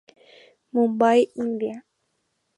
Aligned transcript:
Mumbai, 0.73 1.21
India. 1.43 1.77